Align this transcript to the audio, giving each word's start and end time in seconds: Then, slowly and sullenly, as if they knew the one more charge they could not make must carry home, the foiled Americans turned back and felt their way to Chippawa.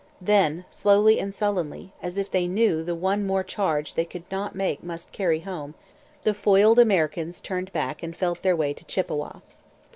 Then, 0.19 0.65
slowly 0.71 1.19
and 1.19 1.31
sullenly, 1.31 1.93
as 2.01 2.17
if 2.17 2.31
they 2.31 2.47
knew 2.47 2.81
the 2.81 2.95
one 2.95 3.23
more 3.23 3.43
charge 3.43 3.93
they 3.93 4.03
could 4.03 4.23
not 4.31 4.55
make 4.55 4.83
must 4.83 5.11
carry 5.11 5.41
home, 5.41 5.75
the 6.23 6.33
foiled 6.33 6.79
Americans 6.79 7.39
turned 7.39 7.71
back 7.71 8.01
and 8.01 8.17
felt 8.17 8.41
their 8.41 8.55
way 8.55 8.73
to 8.73 8.83
Chippawa. 8.83 9.43